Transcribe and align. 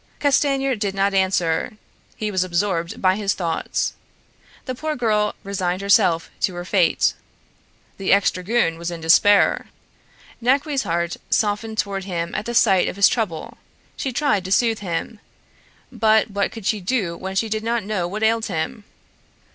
Castanier 0.19 0.73
did 0.75 0.95
not 0.95 1.13
answer; 1.13 1.73
he 2.15 2.31
was 2.31 2.43
absorbed 2.43 2.99
by 3.03 3.15
his 3.15 3.35
thoughts. 3.35 3.93
The 4.65 4.73
poor 4.73 4.95
girl 4.95 5.35
resigned 5.43 5.81
herself 5.83 6.31
to 6.41 6.55
her 6.55 6.65
fate. 6.65 7.13
The 7.99 8.11
ex 8.11 8.31
dragoon 8.31 8.79
was 8.79 8.89
in 8.89 8.99
despair. 8.99 9.67
Naqui's 10.41 10.81
heart 10.81 11.17
softened 11.29 11.77
toward 11.77 12.05
him 12.05 12.33
at 12.33 12.47
the 12.47 12.55
sight 12.55 12.87
of 12.87 12.95
his 12.95 13.07
trouble; 13.07 13.59
she 13.95 14.11
tried 14.11 14.43
to 14.45 14.51
soothe 14.51 14.79
him, 14.79 15.19
but 15.91 16.31
what 16.31 16.51
could 16.51 16.65
she 16.65 16.81
do 16.81 17.15
when 17.15 17.35
she 17.35 17.47
did 17.47 17.63
not 17.63 17.83
know 17.83 18.07
what 18.07 18.23
ailed 18.23 18.47
him? 18.47 18.85